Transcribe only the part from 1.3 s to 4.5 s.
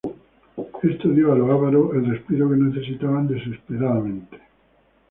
a los ávaros el respiro que necesitaban desesperadamente.